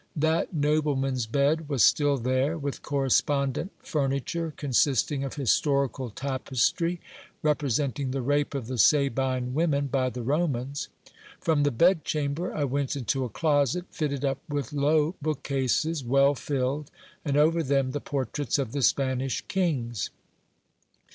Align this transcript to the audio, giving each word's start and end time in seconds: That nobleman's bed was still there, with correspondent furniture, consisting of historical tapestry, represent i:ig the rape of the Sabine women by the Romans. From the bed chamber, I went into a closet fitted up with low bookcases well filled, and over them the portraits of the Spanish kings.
That 0.15 0.51
nobleman's 0.51 1.27
bed 1.27 1.69
was 1.69 1.83
still 1.83 2.17
there, 2.17 2.57
with 2.57 2.81
correspondent 2.81 3.71
furniture, 3.83 4.51
consisting 4.57 5.23
of 5.23 5.35
historical 5.35 6.09
tapestry, 6.09 6.99
represent 7.43 7.99
i:ig 7.99 8.09
the 8.11 8.23
rape 8.23 8.55
of 8.55 8.65
the 8.65 8.79
Sabine 8.79 9.53
women 9.53 9.85
by 9.85 10.09
the 10.09 10.23
Romans. 10.23 10.89
From 11.39 11.61
the 11.61 11.69
bed 11.69 12.03
chamber, 12.03 12.51
I 12.51 12.63
went 12.63 12.95
into 12.95 13.25
a 13.25 13.29
closet 13.29 13.85
fitted 13.91 14.25
up 14.25 14.39
with 14.49 14.73
low 14.73 15.13
bookcases 15.21 16.03
well 16.03 16.33
filled, 16.33 16.89
and 17.23 17.37
over 17.37 17.61
them 17.61 17.91
the 17.91 18.01
portraits 18.01 18.57
of 18.57 18.71
the 18.71 18.81
Spanish 18.81 19.41
kings. 19.41 20.09